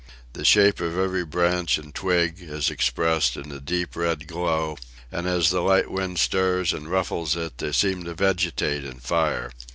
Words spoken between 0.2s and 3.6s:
The shape of every branch and twig is expressed in a